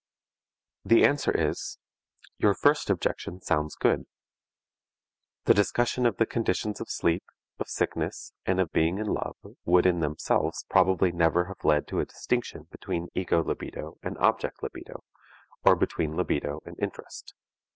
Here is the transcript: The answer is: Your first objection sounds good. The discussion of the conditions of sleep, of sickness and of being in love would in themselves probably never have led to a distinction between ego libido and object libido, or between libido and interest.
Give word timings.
The 0.83 1.05
answer 1.05 1.29
is: 1.31 1.77
Your 2.39 2.55
first 2.55 2.89
objection 2.89 3.39
sounds 3.39 3.75
good. 3.75 4.07
The 5.45 5.53
discussion 5.53 6.07
of 6.07 6.17
the 6.17 6.25
conditions 6.25 6.81
of 6.81 6.89
sleep, 6.89 7.23
of 7.59 7.67
sickness 7.69 8.33
and 8.43 8.59
of 8.59 8.71
being 8.71 8.97
in 8.97 9.05
love 9.05 9.37
would 9.63 9.85
in 9.85 9.99
themselves 9.99 10.65
probably 10.71 11.11
never 11.11 11.45
have 11.45 11.63
led 11.63 11.87
to 11.89 11.99
a 11.99 12.05
distinction 12.05 12.67
between 12.71 13.09
ego 13.13 13.43
libido 13.43 13.99
and 14.01 14.17
object 14.17 14.63
libido, 14.63 15.03
or 15.63 15.75
between 15.75 16.17
libido 16.17 16.61
and 16.65 16.77
interest. 16.81 17.35